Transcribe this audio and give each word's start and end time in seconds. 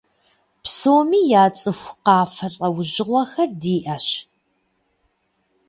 Псоми 0.63 1.21
яцӀыху 1.43 1.97
къафэ 2.05 2.47
лӀэужьыгъуэхэр 2.55 3.49
диӀэщ. 3.61 4.07